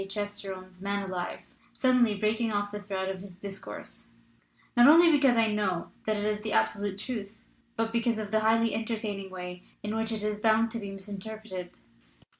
Chesterton's 0.09 0.81
Man 0.81 1.07
alive), 1.07 1.45
suddenly 1.73 2.15
breaking 2.15 2.51
off 2.51 2.71
the 2.71 2.81
thread 2.81 3.07
of 3.07 3.19
his 3.21 3.37
discourse, 3.37 4.07
"not 4.75 4.87
only 4.87 5.11
because 5.11 5.37
I 5.37 5.51
know 5.53 5.91
that 6.07 6.17
it 6.17 6.25
is 6.25 6.39
the 6.39 6.53
absolute 6.53 6.97
truth, 6.97 7.37
but 7.75 7.93
because 7.93 8.17
of 8.17 8.31
the 8.31 8.39
highly 8.39 8.73
enter 8.73 8.95
taining 8.95 9.29
way 9.29 9.61
in 9.83 9.95
which 9.95 10.11
it 10.11 10.23
is 10.23 10.39
bound 10.39 10.71
to 10.71 10.79
be 10.79 10.89
misin 10.89 11.19
terpreted. 11.19 11.75